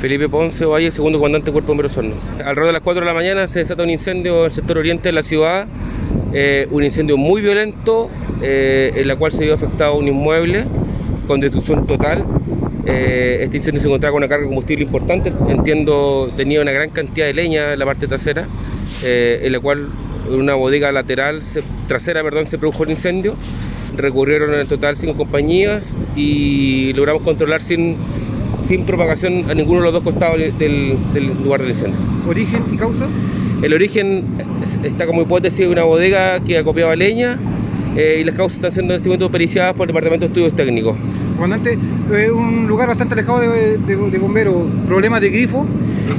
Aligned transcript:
Felipe 0.00 0.28
Ponce 0.28 0.64
Valle, 0.64 0.92
segundo 0.92 1.18
comandante 1.18 1.50
Cuerpo 1.50 1.66
de 1.66 1.70
Bomberos 1.72 1.96
Horno. 1.96 2.14
Alrededor 2.38 2.66
de 2.66 2.72
las 2.72 2.82
4 2.82 3.00
de 3.00 3.06
la 3.06 3.14
mañana 3.14 3.48
se 3.48 3.58
desata 3.58 3.82
un 3.82 3.90
incendio 3.90 4.40
en 4.40 4.44
el 4.46 4.52
sector 4.52 4.78
oriente 4.78 5.08
de 5.08 5.12
la 5.12 5.24
ciudad, 5.24 5.66
eh, 6.32 6.68
un 6.70 6.84
incendio 6.84 7.16
muy 7.16 7.42
violento, 7.42 8.08
eh, 8.40 8.92
en 8.94 9.08
la 9.08 9.16
cual 9.16 9.32
se 9.32 9.44
vio 9.44 9.54
afectado 9.54 9.96
un 9.96 10.06
inmueble 10.06 10.66
con 11.26 11.40
destrucción 11.40 11.84
total. 11.88 12.24
Eh, 12.86 13.40
este 13.42 13.56
incendio 13.56 13.80
se 13.80 13.88
encontraba 13.88 14.12
con 14.12 14.18
una 14.18 14.28
carga 14.28 14.42
de 14.42 14.48
combustible 14.48 14.84
importante, 14.84 15.32
entiendo 15.48 16.32
tenía 16.36 16.62
una 16.62 16.70
gran 16.70 16.90
cantidad 16.90 17.26
de 17.26 17.34
leña 17.34 17.72
en 17.72 17.78
la 17.80 17.84
parte 17.84 18.06
trasera, 18.06 18.46
en 19.02 19.52
la 19.52 19.58
cual 19.58 19.88
una 20.30 20.54
bodega 20.54 20.92
lateral, 20.92 21.42
trasera, 21.88 22.22
perdón, 22.22 22.46
se 22.46 22.56
produjo 22.56 22.84
el 22.84 22.90
incendio. 22.90 23.34
Recurrieron 23.96 24.54
en 24.54 24.68
total 24.68 24.96
cinco 24.96 25.16
compañías 25.16 25.92
y 26.14 26.92
logramos 26.92 27.22
controlar 27.22 27.62
sin 27.62 27.96
sin 28.68 28.84
propagación 28.84 29.50
a 29.50 29.54
ninguno 29.54 29.78
de 29.80 29.84
los 29.84 29.94
dos 29.94 30.02
costados 30.02 30.36
del, 30.36 30.98
lugar 31.42 31.62
del 31.62 31.70
incendio. 31.70 31.98
¿Origen 32.28 32.62
y 32.70 32.76
causa? 32.76 33.06
El 33.62 33.72
origen 33.72 34.24
está 34.84 35.06
como 35.06 35.22
hipótesis 35.22 35.60
de 35.60 35.68
una 35.68 35.84
bodega 35.84 36.38
que 36.40 36.58
acopiaba 36.58 36.94
leña 36.94 37.38
eh, 37.96 38.18
y 38.20 38.24
las 38.24 38.34
causas 38.34 38.58
están 38.58 38.70
siendo 38.70 38.92
en 38.92 38.98
este 38.98 39.08
momento 39.08 39.30
periciadas 39.30 39.72
por 39.72 39.84
el 39.84 39.88
Departamento 39.88 40.26
de 40.26 40.28
Estudios 40.28 40.54
Técnicos. 40.54 40.96
Comandante, 41.36 41.78
es 42.14 42.30
un 42.30 42.68
lugar 42.68 42.88
bastante 42.88 43.14
alejado 43.14 43.40
de, 43.40 44.18
bomberos. 44.20 44.66
¿Problemas 44.86 45.22
de 45.22 45.30
grifo? 45.30 45.64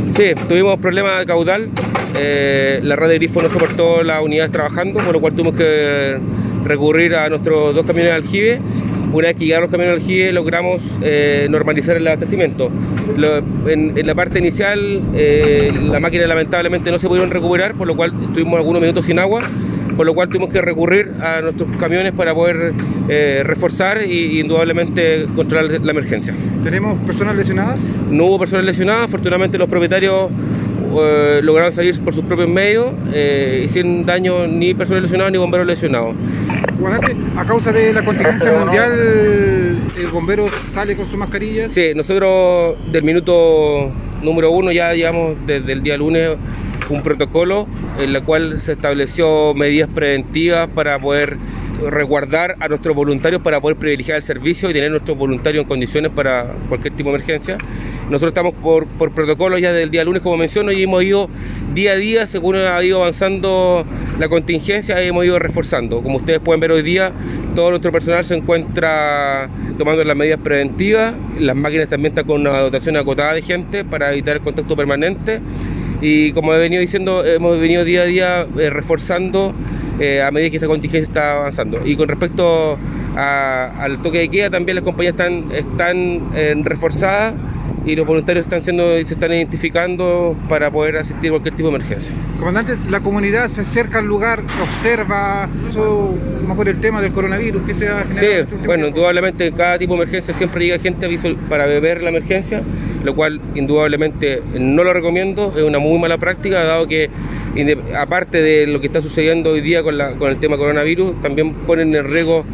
Sí, 0.09 0.31
tuvimos 0.47 0.79
problemas 0.79 1.19
de 1.19 1.25
caudal. 1.27 1.69
Eh, 2.17 2.79
la 2.81 2.95
red 2.95 3.09
de 3.09 3.15
grifo 3.19 3.43
no 3.43 3.49
soportó 3.49 4.01
las 4.01 4.23
unidades 4.23 4.51
trabajando, 4.51 4.99
por 5.01 5.13
lo 5.13 5.21
cual 5.21 5.33
tuvimos 5.33 5.55
que 5.55 6.17
recurrir 6.65 7.13
a 7.15 7.29
nuestros 7.29 7.75
dos 7.75 7.85
camiones 7.85 8.11
de 8.11 8.17
aljibe 8.17 8.59
una 9.13 9.27
vez 9.27 9.37
que 9.37 9.45
llegaron 9.45 9.63
los 9.63 9.71
camiones 9.71 10.01
aljibe 10.01 10.31
logramos 10.31 10.83
eh, 11.01 11.47
normalizar 11.49 11.97
el 11.97 12.07
abastecimiento. 12.07 12.71
en, 13.67 14.05
la 14.05 14.15
parte 14.15 14.39
inicial 14.39 15.01
eh, 15.15 15.71
la 15.89 15.99
máquina 15.99 16.27
lamentablemente 16.27 16.91
no 16.91 16.99
se 16.99 17.07
pudieron 17.07 17.31
recuperar, 17.31 17.75
por 17.75 17.87
lo 17.87 17.95
cual 17.95 18.13
estuvimos 18.21 18.55
algunos 18.57 18.81
minutos 18.81 19.05
sin 19.05 19.19
agua, 19.19 19.41
por 19.97 20.05
lo 20.05 20.13
cual 20.13 20.29
tuvimos 20.29 20.49
que 20.49 20.61
recurrir 20.61 21.13
a 21.21 21.41
nuestros 21.41 21.69
camiones 21.77 22.13
para 22.13 22.33
poder 22.33 22.73
eh, 23.09 23.41
reforzar 23.43 23.97
e 23.97 24.39
indudablemente 24.39 25.27
controlar 25.35 25.81
la 25.81 25.91
emergencia. 25.91 26.33
¿Tenemos 26.63 26.97
personas 27.05 27.35
lesionadas? 27.35 27.79
No 28.09 28.25
hubo 28.25 28.39
personas 28.39 28.65
lesionadas, 28.65 29.05
afortunadamente 29.05 29.57
los 29.57 29.69
propietarios 29.69 30.29
lograron 31.43 31.71
salir 31.71 31.99
por 31.99 32.15
sus 32.15 32.25
propios 32.25 32.49
medios 32.49 32.93
y 33.13 33.67
sin 33.67 34.07
daño 34.07 34.47
ni 34.47 34.73
personas 34.73 35.03
lesionadas 35.03 35.31
ni 35.31 35.37
bomberos 35.37 35.67
lesionados 35.67 36.15
a 37.37 37.45
causa 37.45 37.71
de 37.71 37.93
la 37.93 38.03
contingencia 38.03 38.51
mundial, 38.59 39.77
¿el 39.97 40.07
bombero 40.11 40.45
sale 40.73 40.95
con 40.95 41.09
su 41.09 41.17
mascarilla? 41.17 41.67
Sí, 41.69 41.91
nosotros 41.95 42.77
del 42.91 43.03
minuto 43.03 43.91
número 44.21 44.51
uno 44.51 44.71
ya 44.71 44.93
llevamos 44.93 45.37
desde 45.45 45.73
el 45.73 45.83
día 45.83 45.97
lunes 45.97 46.37
un 46.89 47.03
protocolo 47.03 47.67
en 47.99 48.15
el 48.15 48.23
cual 48.23 48.59
se 48.59 48.71
estableció 48.73 49.53
medidas 49.53 49.89
preventivas 49.93 50.67
para 50.69 50.97
poder 50.99 51.37
resguardar 51.87 52.55
a 52.59 52.67
nuestros 52.67 52.95
voluntarios 52.95 53.41
para 53.41 53.61
poder 53.61 53.77
privilegiar 53.77 54.17
el 54.17 54.23
servicio 54.23 54.69
y 54.69 54.73
tener 54.73 54.91
nuestros 54.91 55.17
voluntarios 55.17 55.63
en 55.63 55.67
condiciones 55.67 56.11
para 56.11 56.53
cualquier 56.67 56.93
tipo 56.93 57.09
de 57.09 57.15
emergencia. 57.15 57.57
Nosotros 58.09 58.31
estamos 58.31 58.53
por, 58.55 58.87
por 58.87 59.11
protocolo 59.11 59.57
ya 59.57 59.71
desde 59.71 59.83
el 59.83 59.91
día 59.91 60.03
lunes, 60.03 60.21
como 60.21 60.35
menciono, 60.37 60.71
y 60.71 60.83
hemos 60.83 61.03
ido 61.03 61.29
día 61.73 61.93
a 61.93 61.95
día, 61.95 62.27
según 62.27 62.55
ha 62.55 62.83
ido 62.83 63.01
avanzando 63.01 63.85
la 64.19 64.29
contingencia, 64.29 65.01
hemos 65.01 65.25
ido 65.25 65.39
reforzando. 65.39 66.01
Como 66.01 66.17
ustedes 66.17 66.39
pueden 66.39 66.59
ver 66.59 66.71
hoy 66.71 66.81
día, 66.81 67.11
todo 67.55 67.69
nuestro 67.69 67.91
personal 67.91 68.23
se 68.25 68.35
encuentra 68.35 69.49
tomando 69.77 70.03
las 70.03 70.15
medidas 70.15 70.39
preventivas, 70.39 71.13
las 71.39 71.55
máquinas 71.55 71.87
también 71.89 72.11
están 72.11 72.25
con 72.25 72.41
una 72.41 72.59
dotación 72.59 72.97
acotada 72.97 73.33
de 73.33 73.41
gente 73.41 73.85
para 73.85 74.11
evitar 74.11 74.37
el 74.37 74.41
contacto 74.41 74.75
permanente 74.75 75.39
y 76.01 76.31
como 76.31 76.53
he 76.53 76.59
venido 76.59 76.81
diciendo, 76.81 77.25
hemos 77.25 77.59
venido 77.59 77.83
día 77.83 78.03
a 78.03 78.05
día 78.05 78.47
eh, 78.57 78.69
reforzando 78.69 79.53
eh, 79.99 80.21
a 80.21 80.31
medida 80.31 80.49
que 80.49 80.57
esta 80.57 80.67
contingencia 80.67 81.07
está 81.07 81.37
avanzando. 81.39 81.81
Y 81.85 81.95
con 81.95 82.07
respecto 82.07 82.77
al 83.15 84.01
toque 84.01 84.19
de 84.19 84.29
queda, 84.29 84.49
también 84.49 84.75
las 84.75 84.85
compañías 84.85 85.13
están, 85.13 85.51
están 85.51 86.21
eh, 86.35 86.55
reforzadas 86.63 87.33
y 87.85 87.95
los 87.95 88.05
voluntarios 88.05 88.45
están 88.45 88.61
siendo, 88.61 88.93
se 88.93 89.13
están 89.13 89.33
identificando 89.33 90.35
para 90.47 90.71
poder 90.71 90.97
asistir 90.97 91.29
a 91.29 91.31
cualquier 91.31 91.55
tipo 91.55 91.69
de 91.69 91.75
emergencia. 91.75 92.13
Comandante, 92.37 92.75
la 92.89 92.99
comunidad 92.99 93.49
se 93.49 93.61
acerca 93.61 93.99
al 93.99 94.05
lugar, 94.05 94.43
observa, 94.61 95.49
eso 95.69 96.15
más 96.45 96.55
por 96.55 96.67
el 96.67 96.79
tema 96.79 97.01
del 97.01 97.11
coronavirus 97.11 97.63
que 97.63 97.73
se 97.73 97.87
ha 97.87 98.05
Sí, 98.09 98.27
bueno, 98.65 98.87
indudablemente 98.87 99.51
cada 99.51 99.77
tipo 99.77 99.95
de 99.95 100.03
emergencia 100.03 100.33
siempre 100.33 100.65
llega 100.65 100.79
gente 100.79 101.07
para 101.49 101.65
beber 101.65 102.01
la 102.01 102.09
emergencia, 102.09 102.61
lo 103.03 103.15
cual 103.15 103.39
indudablemente 103.55 104.41
no 104.53 104.83
lo 104.83 104.93
recomiendo, 104.93 105.53
es 105.55 105.63
una 105.63 105.79
muy 105.79 105.99
mala 105.99 106.17
práctica, 106.17 106.63
dado 106.63 106.87
que 106.87 107.09
aparte 107.97 108.41
de 108.41 108.67
lo 108.67 108.79
que 108.79 108.87
está 108.87 109.01
sucediendo 109.01 109.51
hoy 109.51 109.61
día 109.61 109.83
con, 109.83 109.97
la, 109.97 110.11
con 110.13 110.29
el 110.29 110.37
tema 110.37 110.57
coronavirus, 110.57 111.19
también 111.21 111.53
ponen 111.53 111.95
en 111.95 112.05
riesgo 112.05 112.45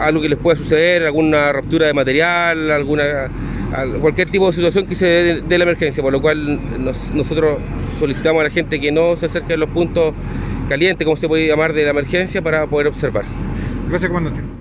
algo 0.00 0.20
que 0.20 0.28
les 0.28 0.38
pueda 0.38 0.56
suceder, 0.56 1.04
alguna 1.04 1.52
ruptura 1.52 1.86
de 1.86 1.94
material, 1.94 2.70
alguna 2.70 3.04
cualquier 4.00 4.30
tipo 4.30 4.46
de 4.46 4.52
situación 4.52 4.86
que 4.86 4.94
se 4.94 5.06
dé 5.06 5.40
de, 5.42 5.58
la 5.58 5.64
emergencia, 5.64 6.02
por 6.02 6.12
lo 6.12 6.20
cual 6.20 6.60
nosotros 7.14 7.58
solicitamos 7.98 8.40
a 8.40 8.44
la 8.44 8.50
gente 8.50 8.80
que 8.80 8.90
no 8.92 9.16
se 9.16 9.26
acerque 9.26 9.54
a 9.54 9.56
los 9.56 9.70
puntos 9.70 10.14
calientes, 10.68 11.04
como 11.04 11.16
se 11.16 11.28
puede 11.28 11.46
llamar, 11.46 11.72
de 11.72 11.84
la 11.84 11.90
emergencia 11.90 12.42
para 12.42 12.66
poder 12.66 12.88
observar. 12.88 13.24
Gracias, 13.88 14.10
comandante. 14.10 14.60